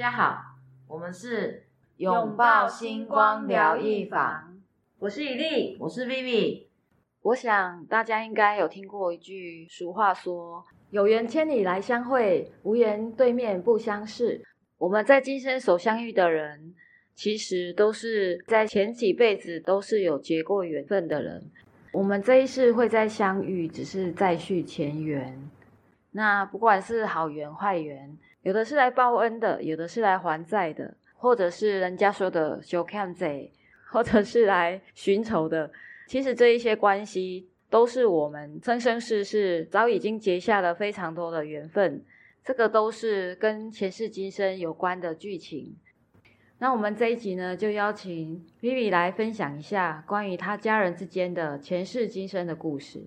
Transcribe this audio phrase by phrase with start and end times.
[0.00, 0.56] 家好，
[0.88, 1.62] 我们是
[1.98, 4.58] 拥抱星光疗愈坊，
[4.98, 6.68] 我是以丽，我是 Vivi。
[7.20, 14.42] 我想大家应该有听过一句俗话说：“有缘千里来相会，无缘对面不相识。”
[14.78, 16.74] 我们在今生所相遇的人，
[17.14, 21.50] 其实都是在前几辈子都是有结过缘分的人。
[21.92, 25.38] 我们这一世会再相遇，只是再续前缘。
[26.12, 33.52] 那不管是好缘坏缘，有的是来报恩的，有的是来还债的，或者是人家说的修看贼，
[33.90, 35.70] 或者是来寻仇的。
[36.06, 42.02] 其实这一些关系，都是我们生生世世早已经结下了非常多的缘分。
[42.42, 45.76] 这个都是跟前世今生有关的剧情。
[46.58, 53.06] 那我们这一集呢，就邀请 Vivi 来分享一下关于他家人之间的前世今生的故事。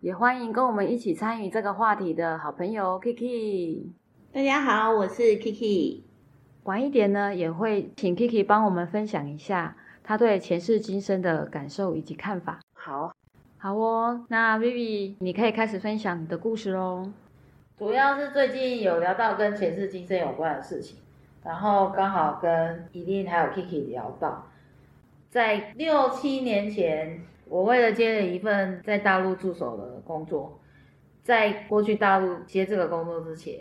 [0.00, 3.88] 也欢迎跟我们一起参与这个话题的好朋友 Kiki。
[4.34, 6.00] 大家好，我是 Kiki。
[6.64, 9.76] 晚一点呢，也会请 Kiki 帮我们分享一下。
[10.02, 12.58] 他对前世今生的感受以及看法。
[12.72, 13.14] 好，
[13.58, 14.26] 好哦。
[14.28, 17.12] 那 Vivi，你可以开始分享你的故事喽。
[17.78, 20.98] 主要是最近有聊到跟前世今生有关的事情，
[21.44, 24.50] 然后刚好跟伊琳还有 Kiki 聊到，
[25.30, 30.58] 在六七年前，我为了接了一份在大陆驻守的工作，
[31.22, 33.60] 在过去大陆接这个工作之前，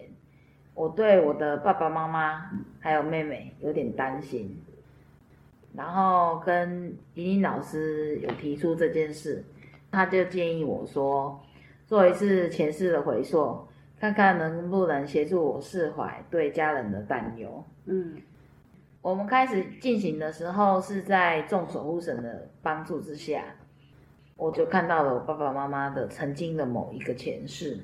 [0.74, 4.60] 我对我的爸爸妈妈还有妹妹有点担心。
[5.76, 9.44] 然后跟莹莹老师有提出这件事，
[9.92, 11.42] 他就建议我说，
[11.88, 13.68] 做一次前世的回溯，
[14.00, 17.64] 看看能不能协助我释怀对家人的担忧。
[17.86, 18.22] 嗯，
[19.02, 23.44] 我们开始进行的时候是在众守护神的帮助之下，
[24.36, 27.80] 我就看到了我爸爸妈妈的曾经的某一个前世，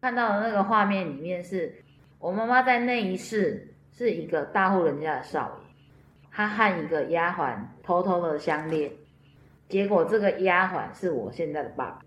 [0.00, 1.72] 看到的那个画面里面是
[2.18, 5.66] 我妈妈在那一世是一个大户人家的少爷。
[6.30, 8.92] 他和一个丫鬟偷偷的相恋，
[9.68, 12.00] 结果这个丫鬟是我现在的爸爸。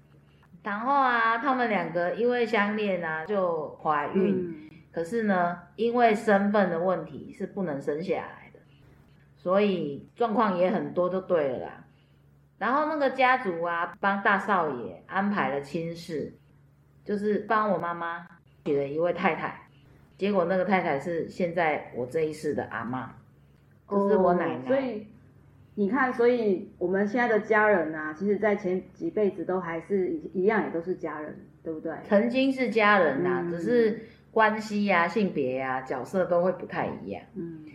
[0.61, 4.69] 然后啊，他们两个因为相恋啊，就怀孕。
[4.91, 8.59] 可是呢，因为身份的问题是不能生下来的，
[9.37, 11.85] 所以状况也很多，就对了啦。
[12.57, 16.37] 然后那个家族啊，帮大少爷安排了亲事，
[17.05, 18.27] 就是帮我妈妈
[18.65, 19.68] 娶了一位太太。
[20.19, 23.15] 结果那个太太是现在我这一世的阿妈。
[23.89, 25.07] 就是我奶奶，所以
[25.73, 31.91] 你看，所以我们现在的家人啊，其实，在前几辈子都还是一样，也都是家人，对不对？
[32.03, 37.23] 曾经是家人呐，只是关系呀、性别呀、角色都会不太一样。
[37.33, 37.65] 嗯。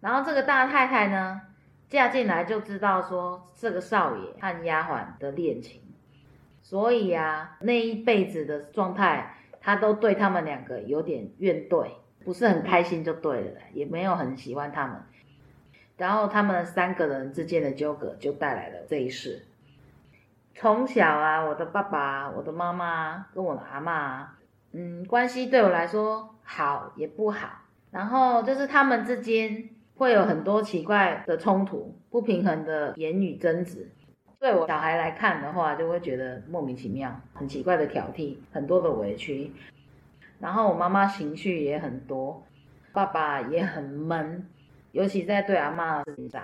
[0.00, 1.40] 然后这个大太太呢，
[1.88, 5.80] 嫁进来就知道说这个少爷和丫鬟的恋情，
[6.62, 11.86] 所以啊，那一辈子的状态，他都对他们两个有点怨怼，
[12.24, 14.96] 不是很开心就对了，也没有很喜欢他们。
[15.96, 19.44] 然后他们三个人之间的纠葛就带来了这一世。
[20.54, 24.36] 从小啊，我的爸爸、我的妈妈跟我的阿妈，
[24.72, 27.48] 嗯，关系对我来说好也不好。
[27.90, 33.92] 然后就是他们之间会有很多奇怪的冲突、不平衡的言语争执。
[34.42, 39.52] 对我小孩来看的话，就会觉得莫名其妙、很奇怪的挑剔、很多的委屈。
[40.40, 42.42] 然后我妈妈情绪也很多，
[42.92, 44.44] 爸爸也很闷。
[44.90, 46.42] 尤其在对阿妈的事情上，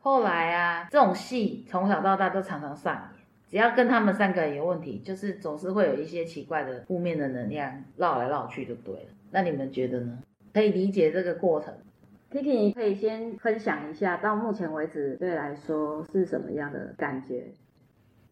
[0.00, 3.02] 后来啊，这种戏从小到大都常常上演。
[3.48, 9.10] 只要跟他们三个人有问题，就是总是会有一些奇怪的负面的能量绕来绕去，就对了。
[9.30, 10.18] 那你们觉得呢？
[10.52, 11.72] 可以理解这个过程
[12.30, 17.46] ？Kiki，你可以先分享一下，到目前为止对来说是什么样的感觉？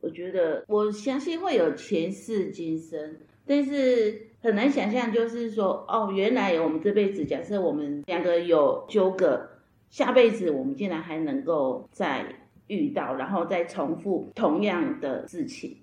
[0.00, 3.16] 我觉得我相信会有前世今生，
[3.46, 4.26] 但是。
[4.40, 9.48] 很难想象，就是说，哦，原来我们这辈子，假设我们两个有纠葛，
[9.90, 12.24] 下辈子我们竟然还能够再
[12.68, 15.76] 遇到，然后再重复同样的事情。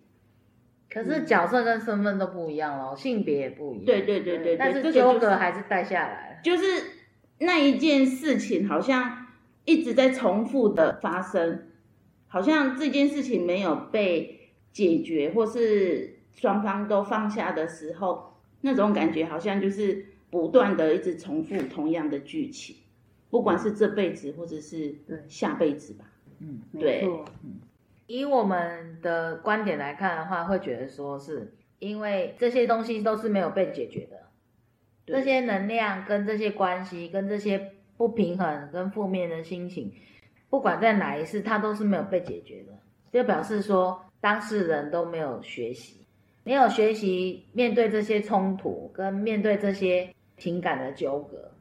[0.90, 3.86] 可是角色跟身份都不一样了，性别也不一样。
[3.86, 6.64] 对对对对，但是纠葛还是带下来就是
[7.40, 9.28] 那一件事情，好像
[9.66, 11.68] 一直在重复的发生，
[12.28, 18.32] 好像这件事情没有被解决，或是双方都放下的时候。
[18.62, 22.76] 那种感觉好像就是不断的一直重复同样的剧情，
[23.30, 24.96] 不管是这辈子或者是
[25.28, 26.06] 下辈子吧。
[26.40, 27.08] 嗯，对。
[28.08, 34.25] 以我们的观点来看的话，会觉得说是因为这些东西都是没有被解决的，
[35.06, 39.92] 这些能量跟这些关系跟这些不平衡跟负面的心情，
[40.50, 42.74] 不管在哪一世，它都是没有被解决的，
[43.12, 46.02] 就表示说当事人都没有学习。
[46.48, 50.08] 没有学习面对这些冲突，跟面对这些
[50.38, 51.52] 情感的纠葛，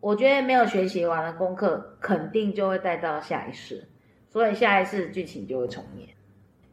[0.00, 3.86] 我觉得没有学习完的功课，肯定就会带到下一世，
[4.28, 6.08] 所以下一世剧情就会重演。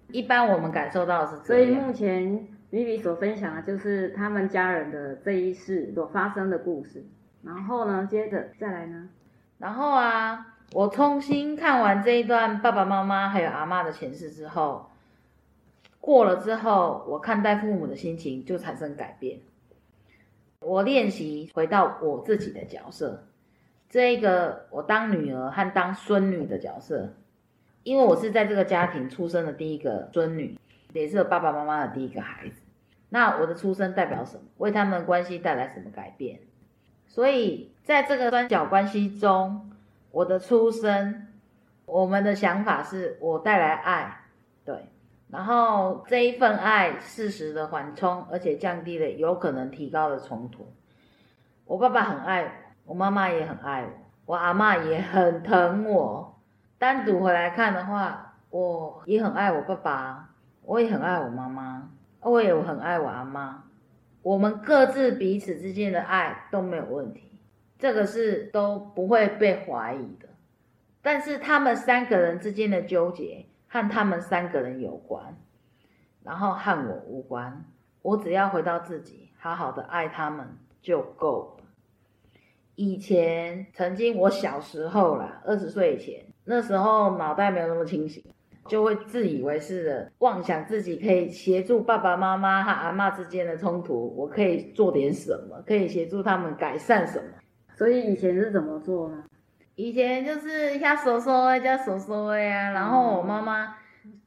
[0.07, 1.68] 一般我们感受到的是所以。
[1.68, 7.04] 目前 Vivi 所分享的就是他们家人的这一世所发生的故事。
[7.42, 9.10] 然后呢，接着再来呢，
[9.57, 14.89] 然后啊，我重新看完这一段爸爸妈妈还有阿嬷的前世之后，
[16.01, 19.39] 过了之后，我看待父母的心情就产生改变。
[20.60, 23.24] 我练习回到我自己的角色，
[23.89, 27.13] 这一个我当女儿和当孙女的角色，
[27.83, 30.59] 因为我是在这个家庭出生的第一个孙女，
[30.94, 32.62] 也是我爸爸妈妈的第一个孩子。
[33.09, 34.44] 那我的出生代表什么？
[34.57, 36.39] 为他们的关系带来什么改变？
[37.07, 39.71] 所以在这个三角关系中，
[40.12, 41.27] 我的出生，
[41.86, 44.21] 我们的想法是我带来爱，
[44.63, 44.89] 对，
[45.30, 50.71] 然后这一份爱适时的缓冲，而且降低了有可能提高的冲突。
[51.65, 52.50] 我爸爸很爱我，
[52.86, 53.89] 我妈妈也很爱我，
[54.27, 56.39] 我阿嬷也很疼我。
[56.77, 60.30] 单独回来看的话，我也很爱我爸爸，
[60.69, 61.89] 我也很爱我妈妈，
[62.21, 63.63] 我也很爱我阿妈。
[64.21, 67.31] 我们各自彼此之间的爱都没有问题，
[67.80, 70.30] 这个是都不会被怀疑的。
[71.01, 75.36] 但是他们三个人之间的纠结和他们三个人有关，
[76.24, 77.65] 然后和我无关。
[78.04, 81.63] 我只要回到自己，好好的爱他们就够了。
[82.75, 88.24] 以前曾经我小时候啦，二十岁以前，那时候脑袋没有那么清醒，
[88.69, 97.25] 就会自以为是的妄想自己可以协助爸爸妈妈和阿妈之间的冲突，我可以做点什么，可以协助他们改善什么。
[97.75, 99.24] 所以以前是怎么做呢？
[99.75, 103.75] 以前就是一下手手一下手手呀，然后我妈妈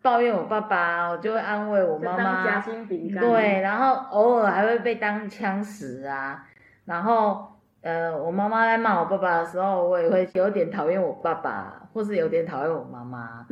[0.01, 2.61] 抱怨我爸爸，我就会安慰我妈妈当夹妈。
[2.61, 3.23] 心饼干。
[3.23, 6.45] 对，，然后偶尔还会被当枪使啊，
[6.87, 7.47] 然后
[7.83, 13.47] 呃，我妈妈在骂我爸爸的时候，我也会有点讨厌我爸爸，或是有点讨厌我妈妈。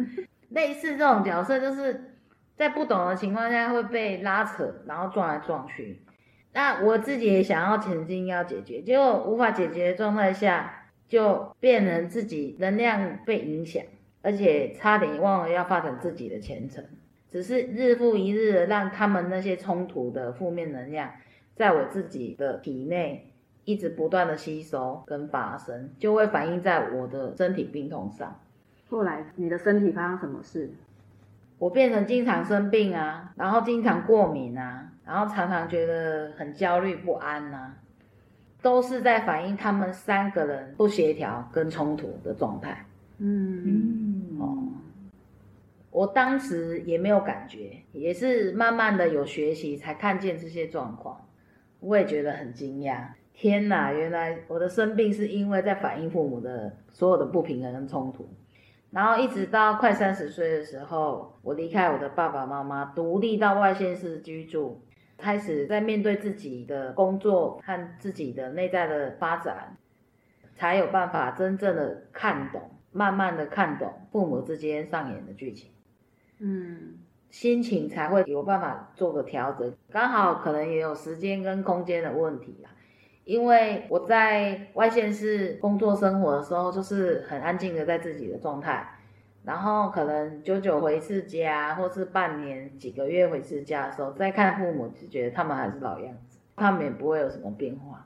[0.51, 2.15] 类似这种角色，就是
[2.55, 6.03] 在不懂的情况下会被拉扯，然后撞来撞去。
[6.53, 13.83] 那我自己也想要前进，要解决，结果无法解决的状态下，就变成自己能量被影响，
[14.23, 16.85] 而且差点忘了要发展自己的前程。
[17.29, 21.13] 只是日复一日的让他们那些冲突的负面能量，
[21.55, 23.33] 在我自己的体内
[23.65, 28.41] 一直不断的吸收跟发生，就会反映在我的身体病痛上。
[28.91, 30.71] 后来你的身体发生什么事？
[31.59, 37.75] 我变成经常生病啊，然后经常过敏啊，然后常常觉得很焦虑不安呐、
[38.63, 42.85] 都是在反映他们三个人不协调跟冲突的状态。
[43.19, 44.59] 嗯，嗯，哦，
[45.91, 51.21] 我当时也没有感觉，也是慢慢的有学习才看见这些状况，
[51.81, 53.09] 我也觉得很惊讶。
[53.35, 58.27] 天哪，原来我的生病是因为在反映父母的所有的不平衡跟冲突，
[58.91, 64.83] 然后一直到快三十岁的时候，我离开我的爸爸妈妈，独立到外县市居住，
[65.17, 69.77] 开始在面对自己的工作和自己的内在的发展，
[70.57, 75.71] 才有办法真正的看懂，慢慢的看懂父母之间上演的剧情，
[76.41, 76.99] 嗯，
[77.31, 79.73] 心情才会有办法做个调整。
[79.91, 82.71] 刚好可能也有时间跟空间的问题啦，
[83.31, 88.85] 因为我在外县市工作生活的时候，就是很安静的在自己的状态，
[89.45, 98.05] 然后可能久久回一次家，或是半年几个月回一次家的时候，再看父母，就觉得他们还是老样子，他们也不会有什么变化。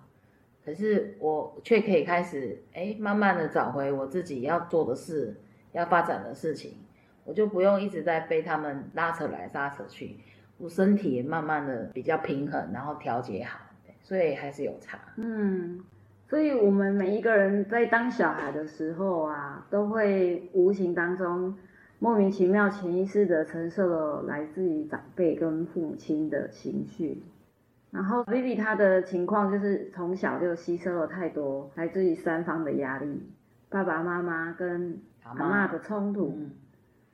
[0.62, 5.34] 可是我却可以开始，哎，慢慢的找回我自己要做的事，
[5.72, 6.74] 要发展的事情，
[7.24, 10.18] 我就不用一直在被他们拉扯来拉扯去，
[10.58, 13.58] 我身体也慢慢的比较平衡，然后调节好，
[14.04, 14.98] 所以还是有差。
[15.16, 15.80] 嗯，
[16.28, 21.56] 所以我们每一个人在当小孩的时候啊，都会无形当中
[21.98, 27.22] 莫名其妙、潜意识的承受了来自于长辈跟父母亲的情绪。
[27.90, 33.22] 然后 Vivi 她的情况就是从小就吸收了太多来自于三方的压力，
[33.70, 36.50] 爸爸妈妈跟阿阿妈的冲突，嗯，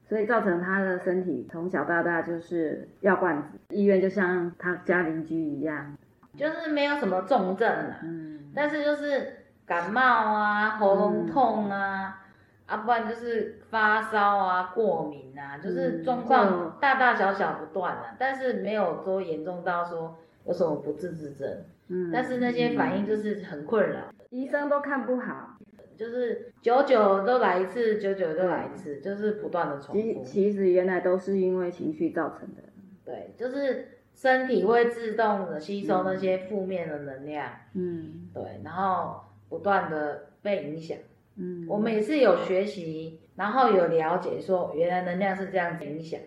[0.09, 5.97] 所以造成他的身体从小到大就是药罐子，医院就像他家邻居一样。
[6.37, 12.23] 就是没有什么重症啊，嗯，但是就是感冒啊、喉咙痛啊，
[12.67, 21.49] 啊，不然就是发烧啊、过敏啊，就是嗯状况大大小小不断啊，但是没有说严重到说有什么不治之症，
[21.89, 23.99] 嗯但是那些反应就是很困扰。
[24.31, 25.57] 医生都看不好。
[25.97, 30.01] 就是久久都来一次，久久都来一次，就是不断的重复。
[30.01, 32.63] 其其实原来都是因为情绪造成的。
[33.05, 40.99] 对，就是身体会自动的吸收那些负面的能量，嗯对，然后不断的被影响。
[41.37, 46.21] 嗯，我们也是有学习，然后有了解，说原来能量是这样子影响。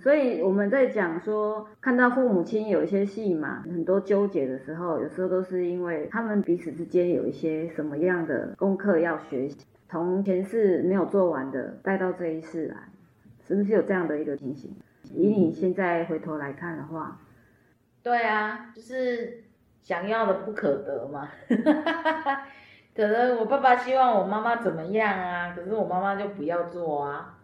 [0.00, 9.56] 所以我们在讲说，看到父母亲有一些戏码，很多纠结的时候，有时候都是因为他们彼此之间有一些什么样的功课要学习，
[9.88, 12.76] 从前世没有做完的带到这一世来，
[13.46, 14.70] 是不是有这样的一个情形？
[15.14, 17.18] 以你现在回头来看的话，
[18.08, 19.44] 对啊，就是
[19.82, 21.28] 想要的不可得嘛。
[22.96, 27.34] 可能我爸爸希望我妈妈怎么样啊，可是我妈妈就不要做啊。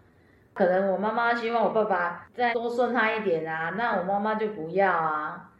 [0.54, 5.50] 可能我妈妈希望我爸爸再多顺他一点啊，那我妈妈就不要啊。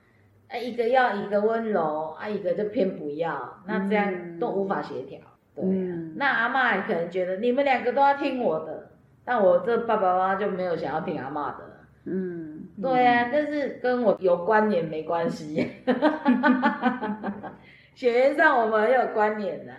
[0.48, 5.20] 啊，一个要一个温柔，啊，一个就偏不要，那这样都无法协调。
[5.54, 8.88] 对啊，那阿妈可能觉得你们两个都要听我的，
[9.22, 11.58] 但我这爸爸妈妈就没有想要听阿妈的。
[12.06, 15.70] 嗯，对啊，但是跟我有关联没关系。
[17.94, 19.72] 血缘上我们很有关联的，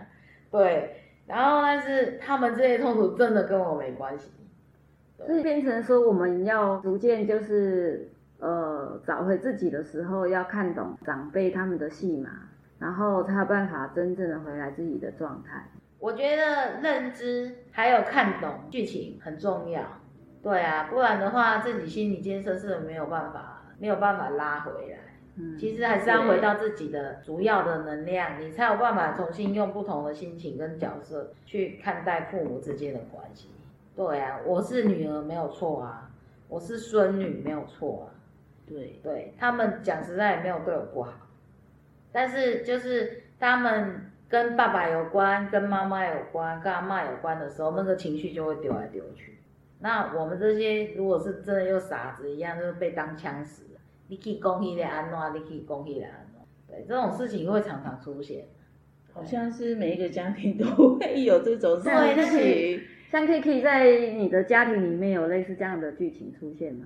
[0.50, 1.02] 对。
[1.28, 4.32] 然后但是他们这些冲突真的跟我没关系。
[5.26, 8.10] 所以变成说，我们要逐渐就是
[8.40, 12.30] 呃找回自己的时候，要看懂长辈他们的戏码，
[12.80, 15.66] 然后才有办法真正的回来自己的状态。
[16.00, 19.82] 我觉得认知还有看懂剧情很重要。
[20.46, 24.98] 对啊，不然的话，自己心理建设是没有办法没有办法拉回来。
[25.38, 33.50] 嗯，其实还是要回到自己的主要的能量，你才有办法重新用不同的心情跟角色去看待父母之间的关系。
[33.96, 36.12] 对啊，我是女儿没有错啊，
[36.48, 38.14] 我是孙女没有错啊，
[38.68, 41.14] 对对，他们讲实在也没有对我不好，
[42.12, 49.35] 但是就是他们跟爸爸有关、跟妈妈有关、跟阿妈有关的时候，那个情绪就会丢来丢去。
[49.80, 58.46] 那我们这些如果是真的又傻子一样，就是被当枪使了，你可以攻击来安诺，你可以攻击来安诺，对，这种事情会常常出现。
[59.14, 60.66] 好像是每一个家庭都
[60.98, 62.82] 会有这种事情。
[63.10, 66.86] 像可以可以在你的家庭里面有类似这样的剧情出现吗？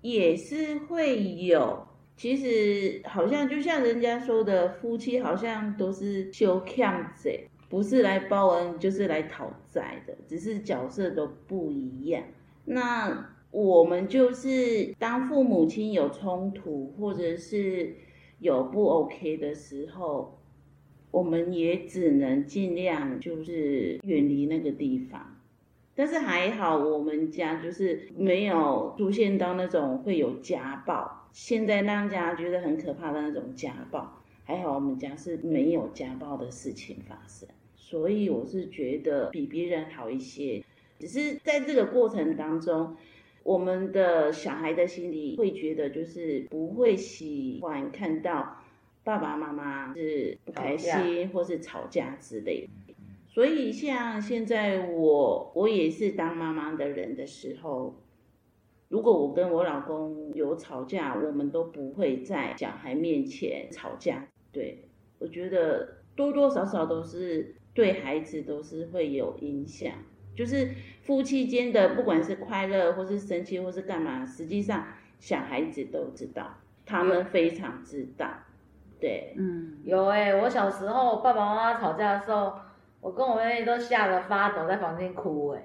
[0.00, 12.22] 也是会有，其实好像就像人家说的，夫妻好像都是修欠债，不是来报恩就是来讨债的，只是角色都不一样。
[12.64, 17.94] 那我们就是当父母亲有冲突或者是
[18.38, 20.34] 有不 OK 的时候。
[21.10, 25.38] 我们也只能尽量就是远离那个地方，
[25.94, 37.48] 但是还好我们家就是没有出现到那种会有家暴，现在让家觉得很可怕的那种家暴，还好我们家是没有家暴的事情发生，
[37.88, 40.62] 所以我是觉得比别人好一些。
[40.98, 42.94] 只是在这个过程当中，
[43.42, 48.58] 我们的小孩的心里会觉得就是不会喜欢看到。
[49.04, 52.68] 爸爸妈妈是不开心或是吵架之类，
[53.26, 57.94] 所以像现在我我也是当妈妈的人的时候，
[58.90, 64.28] 如果我跟我老公有吵架，我们都不会在小孩面前吵架。
[64.52, 64.84] 对
[65.18, 69.92] 我觉得多多少少都是对孩子都是会有影响，
[70.34, 70.68] 就是
[71.02, 74.84] 夫妻间的不管是快乐或是生气或是干嘛，实际上
[75.20, 78.28] 小孩子都知道，他们非常知道。
[78.98, 82.52] 对，嗯，有哎，我小时候爸爸妈妈吵架的时候，
[83.00, 85.62] 我跟我妹妹都吓得发抖，在房间哭哎，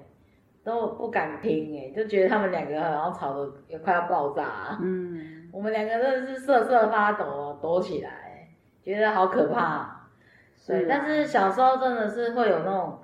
[0.62, 4.78] 都不敢听哎，就觉得他们两个好像吵得也快要爆炸。
[4.80, 8.50] 嗯，我们两个真的是瑟瑟发抖，抖起来，
[8.84, 9.93] 觉得好可怕。
[10.66, 12.98] 对，但是小时候真的是会有那种，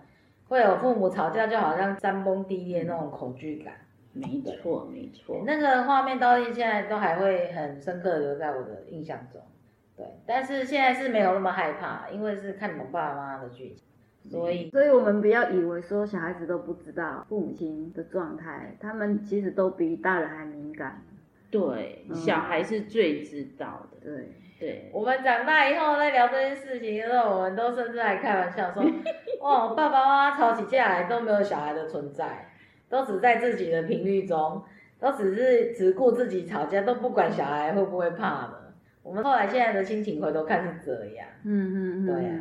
[0.49, 3.75] 会有父母吵架就好像山崩地裂那种恐惧感。
[4.13, 9.41] 没错，没错，那个画面到现在都还会很深刻留在我的印象中。
[9.97, 21.03] 对，但是现在是没有那么害怕，因为是看懂爸爸妈妈的剧情，所以，所以我们不要以为说小孩子都不知道父母亲的状态，他们其实都比大人还敏感。
[21.51, 23.99] 对，小孩是最知道的。
[24.03, 28.85] 对，对，我们长大以后在聊这件事情的时候，我们都甚至还开玩笑说，
[29.41, 32.51] 哦，爸爸妈妈吵起架来都没有小孩的存在，
[32.91, 34.63] 都只在自己的频率中，
[35.01, 38.75] 都只是只顾自己吵架，都不管小孩会不会怕的。
[39.03, 42.39] 我们后来现在的心情回头看是这样，嗯嗯嗯，对啊，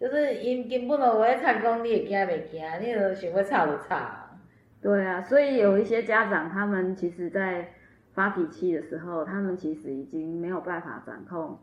[0.00, 2.60] 就是因根本就会唱讲，你会惊未惊？
[2.80, 3.96] 你就想要吵就吵。
[4.82, 7.68] 对啊，所以有一些家长，他们其实在
[8.14, 11.58] 发脾气的时候，他们其实已经没有办法掌控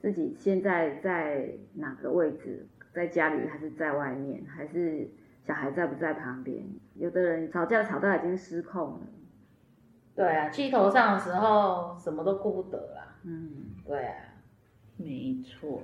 [0.00, 5.08] 自己现在在哪个位置，在家里还是在外面，还是
[5.46, 6.64] 小孩在不在旁边？
[6.94, 9.00] 有的人吵架吵到已经失控了。
[10.14, 13.16] 对啊，气头上的时候什么都顾不得啦。
[13.24, 13.50] 嗯，
[13.86, 14.16] 对啊，
[14.96, 15.82] 没错。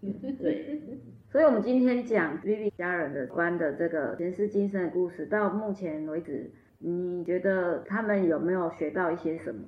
[0.00, 0.82] 对，
[1.30, 9.64] 所以，我们今天讲 Vivi 家人的关的这个前世今生的故事，到目前为止，你觉得他们有没有学到一些什么？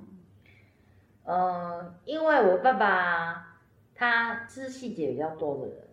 [1.24, 3.58] 呃，因为我爸爸
[3.94, 5.88] 他是细节比较多的人，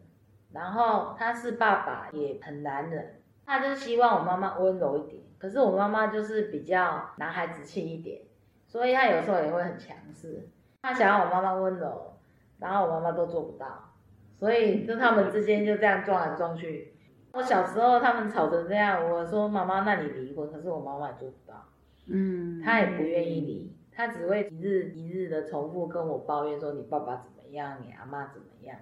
[0.51, 5.23] 然后他是爸爸也很男人，他就希望我妈妈温柔一点。
[5.39, 8.21] 可是我妈妈就是比较男孩子气一点，
[8.67, 10.47] 所以他有时候也会很强势。
[10.81, 12.13] 他想要我妈妈温柔，
[12.59, 13.91] 然后我妈妈都做不到，
[14.37, 16.92] 所以就他们之间就这样撞来撞去。
[17.33, 21.65] 我小时候他们吵成这样，我说妈妈，那你离婚，可是我妈妈也做不到，
[22.05, 23.75] 嗯，她也不愿意离。
[23.91, 28.77] 她只会一日一日的重复跟我抱怨说你爸爸怎么样，你阿妈怎么样。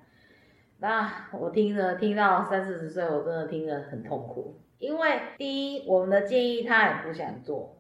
[0.79, 4.55] 那我听着听到三四十岁，我真的听着很痛苦。
[4.79, 7.77] 因为第一，我们的建议他也不想做；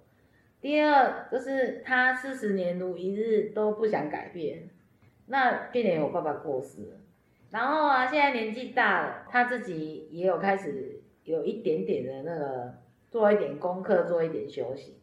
[0.61, 4.69] 第二，就是他四十年如一日都不想改变。
[5.25, 6.97] 那去年我爸爸过世了，
[7.51, 12.73] 然后啊，现在年纪大了，他自己也有开始有一点点的那个
[13.09, 14.97] 做一点功课，做一点休息。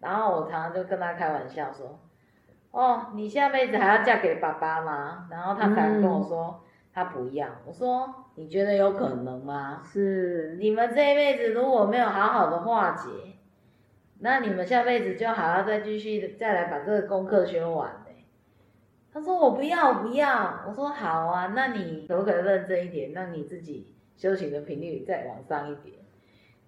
[0.00, 1.98] 然后我常常就跟他开玩笑说
[2.72, 6.60] ：“哦，你下辈子还要嫁给爸爸吗？”然后他才跟我说
[6.92, 9.80] ：“他不要。”我说：“你觉得有可能吗？
[9.84, 13.08] 是你们这一辈子如果没有好好的化解，
[14.18, 18.05] 那你们下辈子就还要再继续再来把这个功课学完嘞。”
[19.16, 25.96] 他说：“我不要，我不要。”我说：“好啊，那你可不可以认真一点，让你自己修行的频率再往上一点？”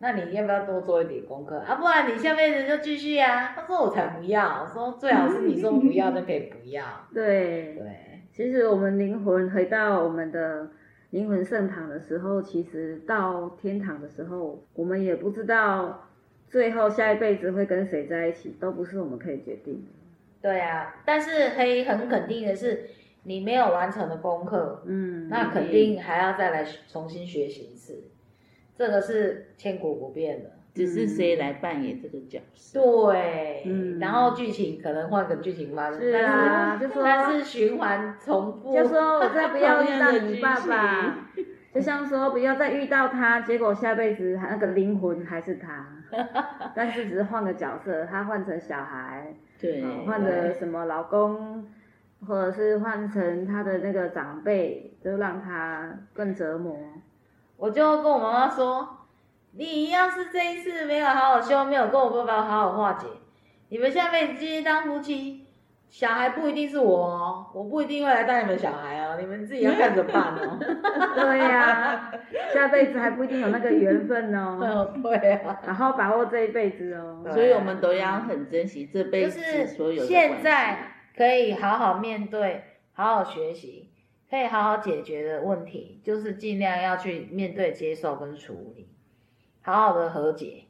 [0.01, 1.75] 那你要不要多做一点功课啊？
[1.75, 3.53] 不然你下辈子就继续啊。
[3.55, 6.83] 他说我才不要，我说最好是你说不要就可以不要。
[7.13, 10.71] 对对，其实我们灵魂回到我们的
[11.11, 16.09] 灵魂圣堂的时候，其实到天堂的时候，我们也不知道
[16.49, 19.91] 最后下一辈子会跟谁在一起，都不是我们可以决定的。
[20.41, 22.89] 对啊，但是可以很肯定的是，
[23.25, 28.05] 你没有完成的功课，嗯，那肯定还要再来重新学习一次。
[28.77, 32.81] 这个是千古不变的，只是谁来扮演这个角色？
[32.81, 41.29] 对，嗯然后剧情可能换个剧情发生，是啊，就说但是循环重复，就说我再不要遇到你爸爸，
[41.75, 45.87] 就像说不要再遇到他，结果下辈子那个灵魂还是他，
[46.75, 51.69] 但是只是换个角色，他换成小孩，对，呃换成什么老公，
[52.27, 56.77] 或者是换成他的那个长辈，就让他更折磨。
[57.57, 58.89] 我就跟我妈妈说，
[59.53, 63.07] 你要是这一次没有好好修，没有跟我爸爸好好化解，
[63.69, 65.48] 你们下辈子继续当夫妻，
[65.91, 70.59] 小孩不一定是我哦，我不一定会来带你们小孩哦，你们自己要看着办哦。
[70.61, 72.13] 对呀、
[72.53, 77.25] 下辈子还不一定有那个缘分哦， 嗯，对啊，好好把握这一辈子哦。
[77.33, 80.79] 所以我们都要很珍惜这辈子是所有的现关系在
[81.17, 83.89] 可以好好面对，好好学习，
[84.31, 88.89] 可以好好解决的问题，就是尽量要去面对、接受跟处理，
[89.63, 90.65] 好好的和解，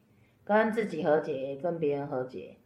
[0.45, 2.57] 跟自己和解，跟别人和解，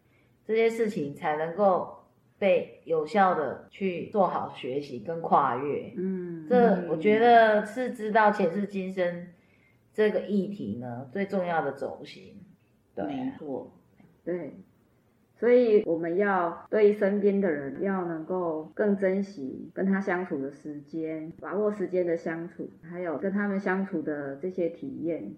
[0.47, 2.02] 这些事情才能够
[2.43, 5.93] 被有效的去做好学习跟跨越。
[5.97, 9.29] 嗯，这我觉得是知道前世今生
[9.95, 12.43] 这个议题呢最重要的轴心。
[12.97, 13.73] 对没错，
[14.25, 14.57] 对，
[15.39, 25.33] 所以我们要对身边的人要能够更珍惜跟他相处的时间，把握时间的相处，还有跟他们相处的这些体验。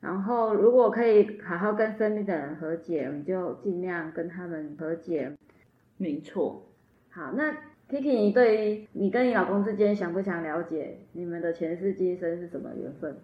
[0.00, 5.30] 然后，如果可以好好跟身边的人和解，我们就尽量跟他们和解。
[5.98, 6.66] 没错。
[7.10, 7.52] 好，那
[7.90, 13.16] Kiki，你对于你跟你老公之间想不想了解你们的前世今生是什么缘分？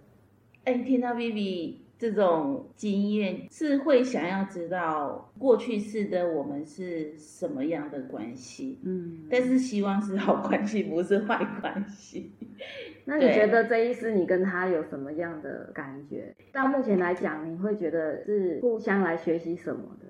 [0.65, 12.33] 哎，听到 Vivi 这种经验，是会想要知道过去式的我们是什么样的关系，嗯，但是希望是好关系，不是坏关系。
[13.05, 16.35] 那你觉得这一世你跟他有什么样的感觉？
[16.51, 20.07] 到目前来讲，你会觉得是互相来学习什么的？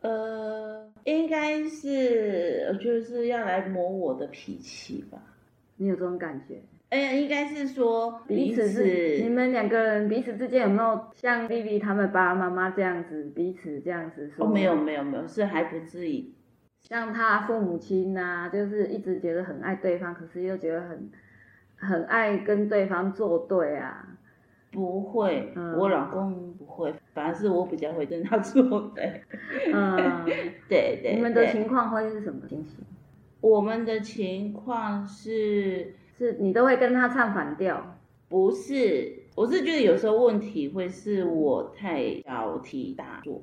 [0.00, 5.18] 呃，应该是就是要来磨我的脾气吧。
[5.76, 6.60] 你有这种感觉？
[6.90, 14.44] 哎，应该是说彼此是你们两个人彼此之间有没有像 Vivi 他们爸爸妈妈这样子彼此这样子说？
[14.44, 16.32] 哦，没有没有没有，是还不至于。
[16.80, 21.10] 像他父母亲呐、就是一直觉得很爱对方，可是又觉得很
[21.76, 24.16] 很爱跟对方作对啊。
[24.70, 29.20] 不会，嗯我老公不会，反而是我比较会跟他 作 对。
[29.72, 30.24] 嗯，
[30.68, 32.76] 对对，你们的情况会是什么情形？
[33.40, 37.96] 我们的情况是是你都会跟他唱反调？
[38.28, 39.16] 不是？
[39.34, 43.40] 我是觉得有时候问题会是我太小题大做，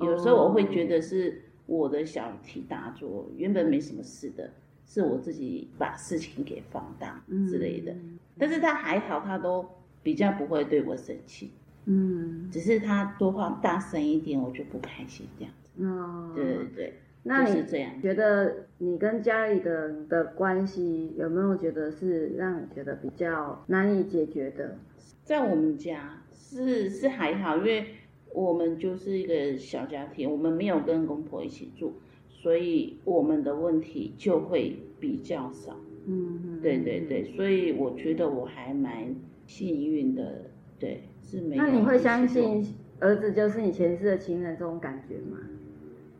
[0.00, 4.50] 有时候我会觉得是我的小题大做，原本没什么事的，
[4.86, 7.94] 是我自己把事情给放大嗯之类的。
[8.38, 9.64] 但是他还好，他都
[10.08, 11.50] 比较不会对我生气，
[11.84, 15.84] 嗯，只是他说话大声一点，我就不开心这样子。
[15.84, 16.94] 哦，对对对，
[17.24, 18.00] 那你就是这样。
[18.00, 24.78] 觉得你跟家里的人的关系有没有觉得是让你觉得比较难以解决的？
[25.24, 27.84] 在我们家是是还好，因为
[28.32, 31.92] 我们就是一个小家庭，我们没有跟公婆一起住，
[32.30, 35.76] 所以我们的问题就会比较少。
[36.06, 39.14] 嗯嗯，对对对，所以我觉得我还蛮
[39.48, 40.42] 幸运的，
[40.78, 41.62] 对，是没有。
[41.62, 42.64] 那你会相信
[43.00, 45.38] 儿子就是你前世的情人这种感觉吗？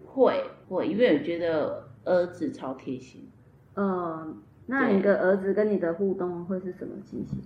[0.06, 3.28] 会会，因为我觉得儿子超贴心，
[3.74, 4.34] 呃，
[4.66, 7.38] 那你的儿子跟你的互动会是什么情形？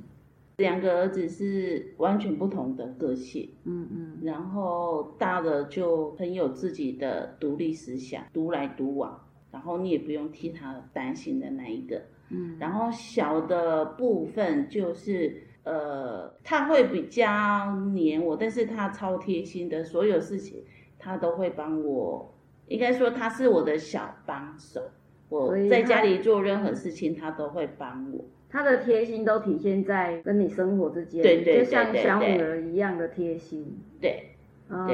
[0.58, 12.02] 两个儿子是完全不同的个性，嗯嗯然后大的就很有自己的独立思想，独来独往，然后你也不用替他担心的那一个。
[12.30, 20.64] 嗯，然后小的部分就是，呃，他会比较黏我，但是他超贴心的，所有事情
[20.98, 22.34] 他都会帮我，
[22.68, 24.80] 应该说他是我的小帮手。
[25.28, 28.24] 我在家里做任何事情，他都会帮我。
[28.50, 33.78] 他的贴心都体现在跟你生活之间，对对对就像对对小女儿一样的贴心。
[33.98, 34.26] 对
[34.68, 34.86] 哦，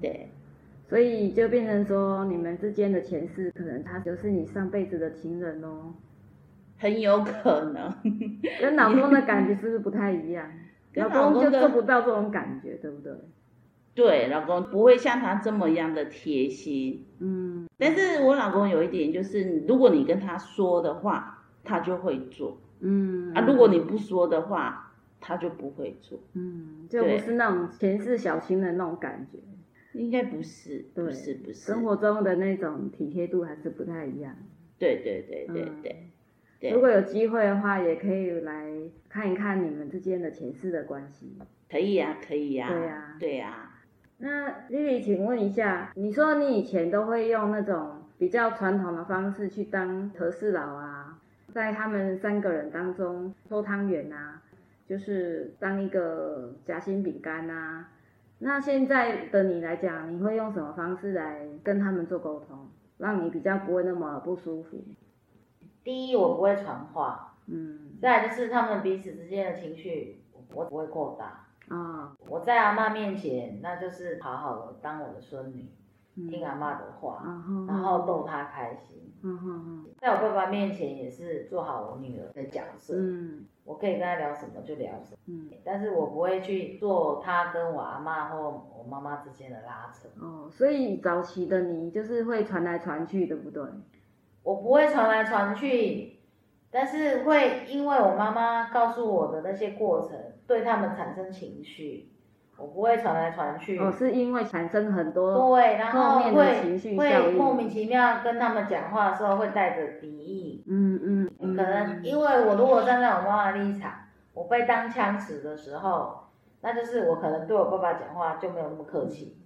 [0.00, 0.28] 对，
[0.88, 5.92] 所以就变成说，你们之间的前世，可能他就是你上辈子的情人哦，
[6.78, 7.92] 很有可能。
[8.60, 10.48] 跟老公的感觉是不是不太一样？
[10.94, 13.12] 老公就做不到这种感觉，对不对？
[13.94, 17.04] 对，老公不会像他这么样的贴心。
[17.20, 26.18] 嗯但是我老公有一点就是，如果你跟他说的话，他就会做嗯啊；如果你不说的话，他就不会做。
[26.34, 29.38] 嗯，就不是那种前世小情人那种感觉，
[29.98, 31.54] 应该不是，对不是，不是。
[31.54, 34.34] 生活中的那种体贴度还是不太一样。
[34.78, 36.08] 对对对对对，
[36.72, 38.66] 如果有机会的话，也可以来
[39.08, 41.36] 看一看你们之间的前世的关系。
[41.70, 43.70] 可以呀，可以呀，对呀对呀。
[44.18, 51.18] 那丽丽，请问一下，你说你以前都会用那种比较传统的方式去当和事佬啊，
[51.52, 54.40] 在他们三个人当中抽汤圆啊，
[54.86, 57.88] 就是当一个夹心饼干啊。
[58.38, 64.82] 那现在的你来讲，你会用什么方式来跟他们做沟通，让你比较不会那么不舒服？
[65.84, 71.46] 第一，我不会传话；嗯，再来就是他们彼此之间的情绪，我不会扩大。
[71.68, 75.66] 啊、我在阿妈面前，那就是好好的当我的孙女，
[76.16, 76.26] 嗯。
[76.28, 79.00] 听阿妈的话，然后然后逗她开心。
[79.26, 83.46] 嗯嗯在我爸爸面前也是做好我女儿的角色，嗯。
[83.64, 85.50] 我可以跟他聊什么就聊什么，嗯。
[85.64, 90.06] 但是我不会去做他跟我阿妈或我妈妈之间的拉扯。
[90.20, 93.62] 哦，所以早期的你就是会传来传去，对不对？
[94.44, 96.18] 我不会传来传去，
[96.70, 102.10] 但是会因为我妈妈告诉我的那些过程，对他们产生情绪。
[102.56, 113.92] 我不会传来传去，哦，是因为产生很多对，然后后面的会会莫名其妙跟他们讲话的时候会带着敌意，嗯嗯嗯，可能因为我如果站在我妈妈的立场，
[114.34, 116.28] 我被当枪使的时候，
[116.60, 119.36] 那就是我可能对我爸爸讲话就没有那么客气，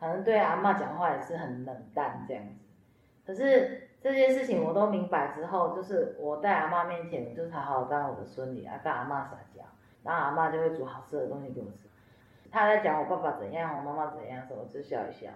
[0.00, 2.66] 可能对阿妈讲话也是很冷淡这样子。
[3.24, 9.62] 可是这件事情我都明白之后，就是我在阿妈面前，就是好好当我的孙女啊，跟阿妈撒娇，
[10.04, 11.88] 然后阿妈就会煮好吃的东西给我吃。
[12.52, 15.30] 她在讲我爸爸怎样，我妈妈怎样的时候，我就笑一笑。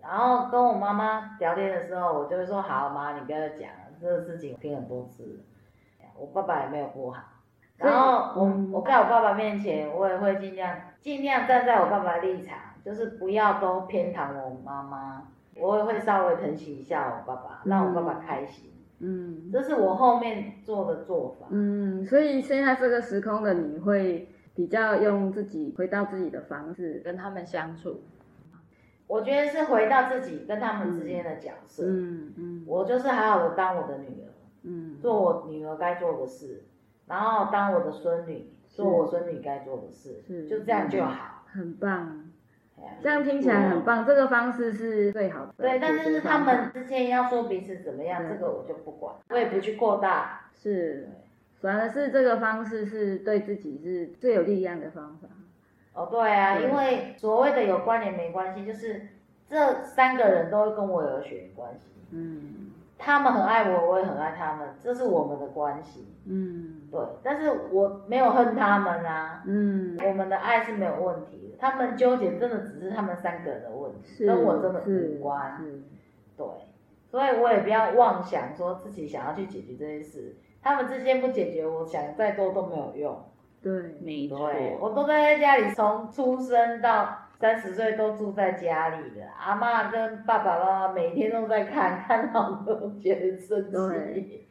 [0.00, 6.06] 然后跟我妈妈聊天的时候，我就会说：“好妈，你不要再讲了，这个事情我听很多次了。
[6.16, 7.20] 我爸爸也没有不好。”
[7.76, 15.28] 然后我嗯我在我爸爸面前，我也会尽量尽量站在我爸爸的立场，就是不要都偏袒我妈妈，
[15.60, 18.70] 我也会稍微疼惜一下我爸爸，让我爸爸开心。
[19.00, 21.46] 嗯这是我后面做的做法。
[21.50, 28.00] 嗯，所以现在这个时空的你会比较用自己回到自己的方式跟他们相处。
[29.06, 31.84] 我觉得是回到自己跟他们之间的角色。
[31.86, 34.28] 嗯嗯我就是好好的当我的女儿，
[34.64, 36.64] 嗯，做我女儿该做的事，
[37.06, 41.44] 然后当我的孙女，做我孙女该做的事，是就这样就好。
[41.46, 42.27] 很棒，
[43.02, 45.54] 这样听起来很棒，这个方式是最好的。
[45.56, 50.50] 对，但是他们之间要说彼此怎么样，这个我就不管，我也不去扩大。
[50.54, 51.08] 是，
[51.60, 55.28] 反而是这个方式是对自己是最有力量的方法。
[55.94, 59.08] 哦，对啊，对因为所谓的有关联没关系，就是
[59.48, 66.08] 这三个人都跟我有血缘关系，嗯他们很爱我，我也很爱他们，这是我们的关系。
[66.26, 71.47] 嗯对，但是我没有恨他们啊，嗯，我们的爱是没有问题的。
[71.58, 75.60] 他们纠结真的只是他们三个人的问题，跟我真的无关。
[76.36, 76.46] 对，
[77.10, 83.24] 所以我也不要妄想说自己想要去解决这件事，他们之间不解决，我想再多都没有用。
[83.60, 93.68] 对，没错，我都在家里，从出生到三十岁都住在家里的，阿妈跟爸爸妈妈每天都在看，看到都觉得生
[94.14, 94.46] 气。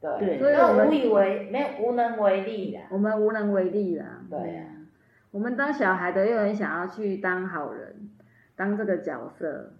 [0.00, 2.82] 对，对所以我们无以为没有无能为力啦。
[2.90, 4.22] 我们无能为力啦。
[4.30, 4.75] 对啊嗯
[5.30, 8.10] 我们当小孩的又很想要去当好人，
[8.54, 9.72] 当这个角色，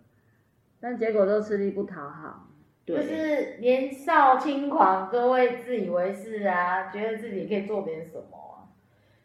[0.81, 2.47] 但结果都吃力不讨好。
[2.85, 8.69] 对，就是年少轻狂，都会自以为是啊，觉得自己可以做点什么啊，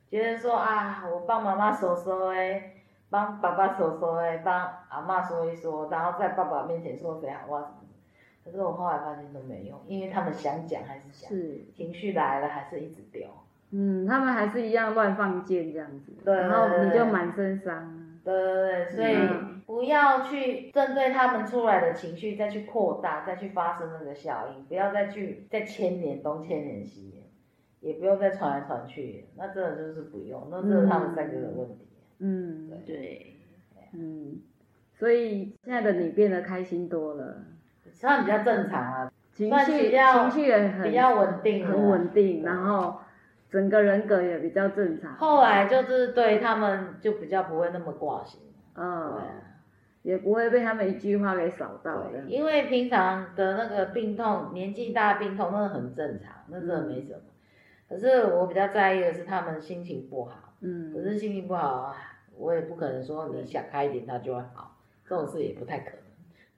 [0.09, 2.75] 觉得说啊，我帮妈妈说说哎，
[3.09, 7.87] 帮爸爸说说哎，帮阿妈说一说，然后在爸爸面前说谁好话什么的。
[8.43, 13.27] 可是我后来发现都没用，因为他们想讲还是讲，是，情绪来了还是一直丢。
[13.71, 18.19] 嗯，他们还是一样乱放箭这样子，对然后你对就满身伤。
[18.23, 19.47] 对对对，所以嗯。
[19.63, 27.23] 不要去针对他们出来的情绪再去扩大，再去发生那个效应，不要再去再牵连东牵连西，
[27.79, 31.87] 也不用再传来传去，那真的就是不用，那这是他们三个的问题。
[32.19, 33.37] 嗯，对，
[33.93, 34.41] 嗯，
[34.93, 37.37] 所以现在的你变得开心多了，
[37.93, 42.99] 算比较正常啊，情算绪情绪也很比较稳定很稳定，然后
[43.51, 45.13] 整个人格也比较正常。
[45.17, 48.39] 后来就是对他们就比较不会那么挂心。
[48.73, 49.27] 嗯对，啊
[50.03, 52.09] 也不会被他们一句话给扫到。
[52.27, 57.19] 因为平常的那个病痛，年纪大的病痛，那很正常，那真的没什么。
[57.87, 61.95] 可是我比较在意的是他们心情不好，嗯可嗯，是心情不好啊，
[62.37, 65.99] 我也不可能说你想开一点他就会好，这种事也不太可能。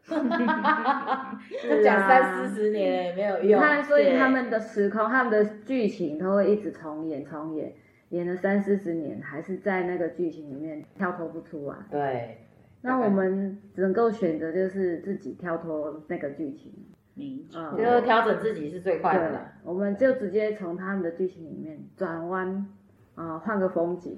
[1.63, 3.59] 就讲三四十年了也没有用。
[3.59, 7.73] 你看，所以他们的时空、他们的剧情都会一直重演、重演，
[8.09, 11.77] 演了三四十年，还是在那个剧情里面跳脱不出来。
[11.89, 12.37] 对，
[12.81, 16.73] 那我们只能够选择就是自己跳脱那个剧情。
[17.15, 17.45] 嗯
[17.77, 22.67] 就是调整自己是最快的对啦。，我们就直接从他们的剧情里面转弯，
[23.13, 24.17] 啊、换个风景，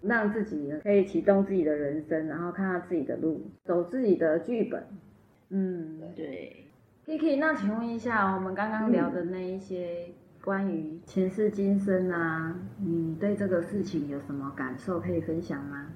[0.00, 4.82] 让自己呢可以启动自己的人生，然后看到自己的路，走自己的剧本。
[5.50, 6.66] 嗯对
[7.06, 10.06] ，，Kiki，那请问一下，我们刚刚聊的那一些
[10.42, 15.86] 关于前世今生啊，你对这个事情有什么感受可以分享吗？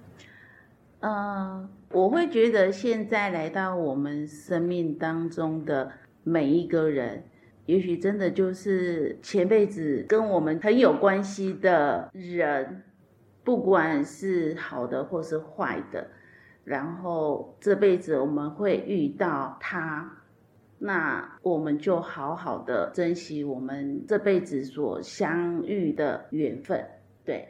[1.00, 7.22] 呃，我会觉得现在来到我们生命当中的每一个人，
[7.66, 12.82] 也许真的就是前辈子跟我们很有关系的人，
[13.44, 16.08] 不管是好的或是坏的，
[16.64, 20.10] 然后这辈子我们会遇到他，
[20.78, 26.84] 那我们就好好的珍惜我们这辈子所相遇的缘分，
[27.24, 27.46] 对。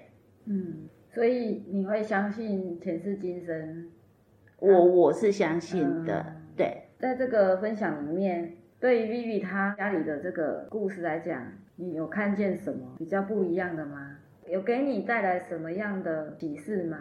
[0.47, 3.89] 嗯，所以你会相信前世今生？
[4.59, 11.41] 我我是相信的，嗯对，在这个分享里面，对于 Vivi 她家里的这个故事来讲，
[11.77, 14.17] 你有看见什么比较不一样的吗？
[14.49, 16.99] 有给你带来什么样的启示吗？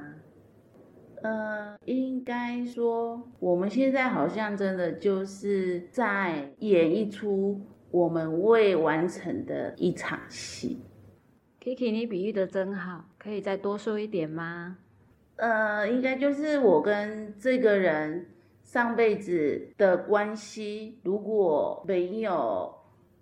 [1.23, 7.59] 呃，应该说我们现在好像真的就是在演一出
[7.91, 10.81] 我们未完成的一场戏。
[11.62, 14.77] Kiki，你比喻的真好，可以再多说一点吗？
[15.38, 18.27] 呃，应该就是我跟这个人
[18.63, 22.69] 上辈子的关系，如果没有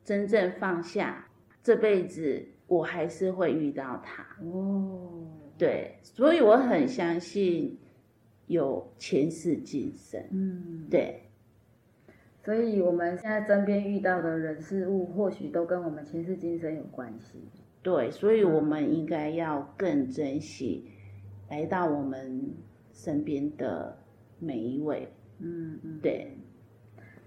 [0.04, 1.28] 真正放下，
[1.62, 4.26] 这辈子我还是会遇到他。
[4.44, 7.78] 哦，对，所以我很相信
[8.52, 10.22] 有前世今生。
[10.32, 11.24] 嗯，对，
[12.44, 17.40] 所以我们现在身边遇到的人事物，或许都跟我们前世今生有关系。
[17.82, 20.92] 对，所以我们应该要更珍惜
[21.50, 22.54] 来到我们
[22.92, 23.98] 身边的
[24.40, 25.08] 每一位。
[25.40, 26.00] 嗯嗯，。
[26.02, 26.38] 对，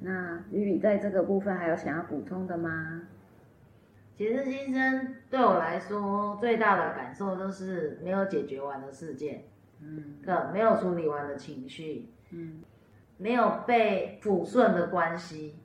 [0.00, 3.08] 那 Vivi 在这个部分还有想要补充的吗？
[4.16, 9.42] 前世今生对我来说最大的感受就是没有解决完的事件，
[9.84, 12.62] 嗯个没有处理完的情绪，嗯
[13.18, 15.56] 没有被抚顺的关系。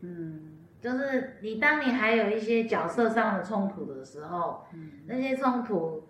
[0.00, 6.04] 嗯就是你当你还有一些角色上的冲突的时候，嗯那些冲突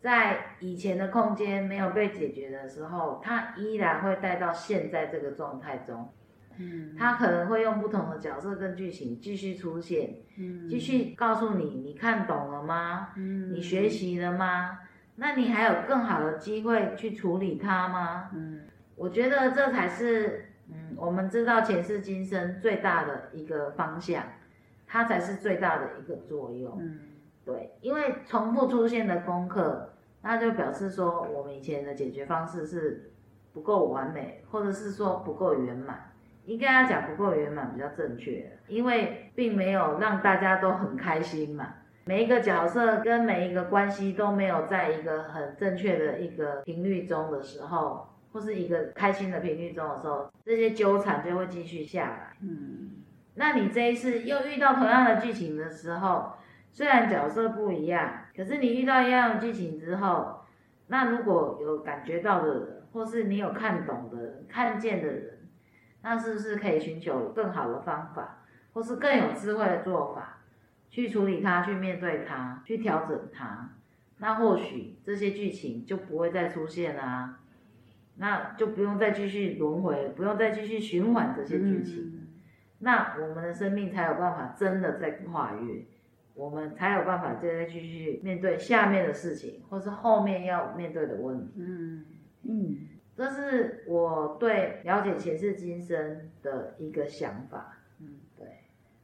[0.00, 6.08] 在以前的空间没有被解决的时候，它依然会带到现在这个状态中。
[6.58, 13.10] 嗯，它可能会用不同的角色跟剧情继续出现，嗯继续告诉你，你看懂了吗？
[13.16, 14.78] 嗯你学习了吗？
[15.20, 18.30] 那你还有更好的机会去处理它吗？
[18.32, 18.62] 嗯
[18.96, 24.22] 我觉得这才是，嗯，我们知道前世今生最大的一个方向，
[24.86, 26.78] 它才是最大的一个作用。
[26.80, 26.98] 嗯
[27.44, 29.90] 对，因为重复出现的功课，
[30.22, 33.10] 那就表示说我们以前的解决方式是
[33.52, 36.12] 不够完美，或者是说不够圆满。
[36.46, 41.74] 应该要讲不够圆满比较正确，因为并没有让大家都很开心嘛。
[42.10, 52.36] 每一个角色跟每一个关系都没有在一个很正确的一个频率中的时候，或是一个开心的频率中的时候，这些纠缠就会继续下来。
[52.42, 52.96] 嗯，
[53.34, 56.32] 那你这一次又遇到同样的剧情的时候，
[56.72, 60.40] 虽然角色不一样，可是你遇到一样的剧情之后，
[60.88, 65.38] 那如果有感觉到的人，或是你有看懂的人、看见的人，
[66.02, 68.42] 那是不是可以寻求更好的方法，
[68.72, 70.39] 或是更有智慧的做法，
[70.90, 73.76] 去处理它、去面对它、去调整它？
[74.18, 77.40] 那或许这些剧情就不会再出现啦、
[78.16, 82.28] 那就不用再继续轮回，不用再继续循环这些剧情。
[82.80, 85.86] 那我们的生命才有办法真的在跨越，
[86.34, 91.54] 我们才有办法再继续面对下面的事情，或是后面要面对的问题。
[91.56, 92.04] 嗯
[92.42, 92.76] 嗯，
[93.14, 97.78] 这是我对了解前世今生的一个想法。
[98.00, 98.46] 嗯，对，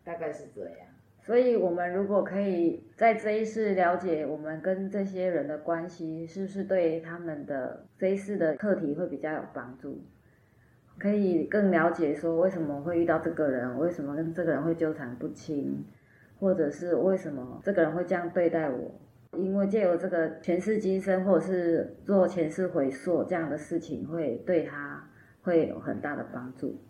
[0.05, 0.89] 大概是这样。
[1.27, 10.05] 所以，我们如果可以在这一世了解我们跟这些人的关系，是不是对他们的这一世的课题会比较有帮助？
[10.97, 15.85] 可以更了解说为什么会遇到这个人，为什么跟这个人会纠缠不清，
[16.39, 18.93] 或者是为什么这个人会这样对待我？
[19.37, 25.05] 因为借由这个前世今生，或者是做前世回溯这样的事情，会对他
[25.43, 26.81] 会有很大的帮助。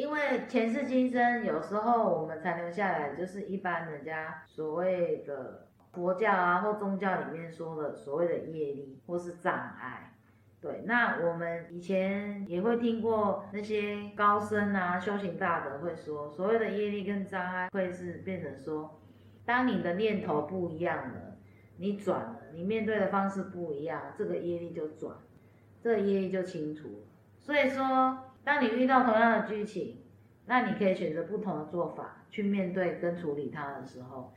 [0.00, 10.14] 因为前世今生，有时候我们残留下来，就是一般人家所谓的佛教啊或宗教里面说的所谓的业力或是障碍。
[10.58, 19.02] 对，那我们以前也会听过那些高僧啊、修行大德会说，所谓的业力跟障碍会是变成说，
[19.44, 21.36] 当你的念头不一样了，
[21.76, 25.14] 你转了，你面对的方式不一样，这个业力就转，
[25.82, 27.06] 这个业力就清除了。
[27.38, 29.98] 所以说，当你遇到同样的剧情，
[30.46, 34.32] 那你可以选择不同的做法去面对跟处理它的时候，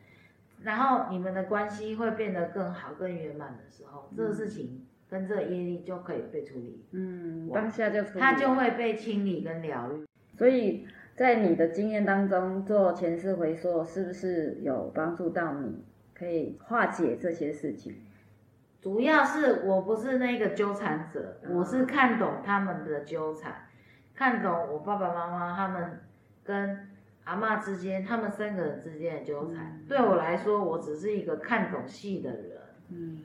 [0.61, 10.05] 然后你们的关系会变得更好、更圆满的时候，这个事情跟这个业力就可以被处理，嗯，哇当下就处理它就了会被清理跟疗愈。
[10.37, 17.95] 所以在你的经验当中做前世回溯，是不是有帮助到你，可以化解这些事情？
[18.81, 23.65] 主要是我不是那个纠缠者，嗯我是看懂他们的纠缠，
[24.15, 25.99] 看懂我爸爸妈妈他们
[26.43, 26.89] 跟
[27.23, 29.79] 阿妈之间，他们三个人之间的纠缠。
[29.79, 32.57] 嗯对我来说，我只是一个看懂戏的人，
[32.89, 33.23] 嗯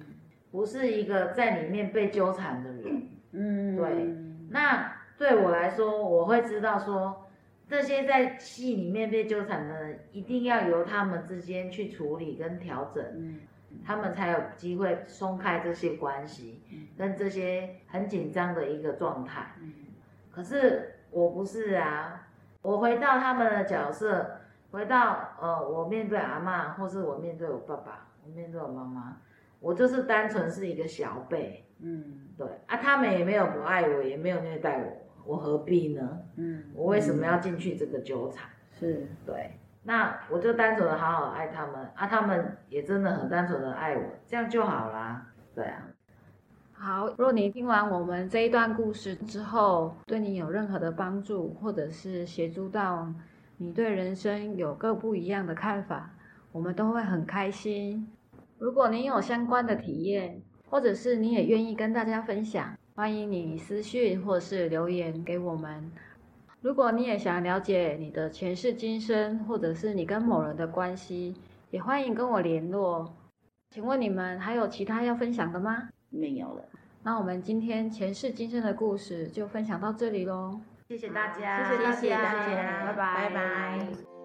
[0.51, 3.09] 不是一个在里面被纠缠的人。
[3.33, 4.14] 嗯，对
[4.51, 7.29] 那对我来说，我会知道说，
[7.68, 13.05] 这些在戏里面被纠缠的人，一定要由他们之间去处理跟调整。
[13.14, 13.40] 嗯
[13.85, 16.62] 他们才有机会松开这些关系，
[16.96, 19.55] 跟这些很紧张的一个状态。
[20.38, 22.29] 嗯可是我不是啊，
[22.62, 24.38] 我回到他们的角色，
[24.70, 29.16] 回到呃，我面对阿妈，或是我面对我爸爸，我面对我妈妈，
[29.59, 36.20] 我就是单纯是一个小辈，嗯对啊，他们也没有不爱我，也没有虐待我，我何必呢？
[36.37, 38.48] 嗯，我为什么要进去这个纠缠？
[38.79, 45.27] 是对，那我就单纯的好好爱他们啊，他们也真的很单纯的爱我，这样就好啦。
[45.53, 45.83] 对啊，
[46.78, 47.12] 好。
[47.18, 53.12] 若你听完我们这一段故事之后，对你有任何的帮助，或者是协助到
[53.56, 56.10] 你对人生有个不一样的看法，
[56.52, 58.08] 我们都会很开心。
[58.58, 65.90] 如果你有相关的体验，或者是你也愿意跟大家分享，欢迎你私讯或是留言给我们。
[66.60, 71.34] 如果你也想了解你的前世今生，或者是你跟某人的关系，
[71.70, 73.14] 也欢迎跟我联络。
[73.70, 75.88] 请问你们还有其他要分享的吗？
[76.11, 76.64] 没有了。
[77.03, 80.61] 那我们今天前世今生的故事就分享到这里喽。
[80.88, 84.17] 谢谢大家，谢谢大家拜拜拜拜。